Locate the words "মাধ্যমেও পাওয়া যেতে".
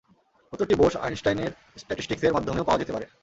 2.35-2.93